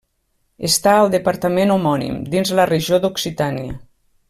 [0.69, 3.79] Està al Departament homònim, dins la regió d'Occitània.